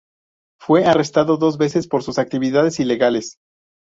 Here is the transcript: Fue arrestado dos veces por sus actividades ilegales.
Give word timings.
Fue 0.59 0.83
arrestado 0.85 1.37
dos 1.37 1.59
veces 1.59 1.87
por 1.87 2.01
sus 2.01 2.17
actividades 2.17 2.79
ilegales. 2.79 3.37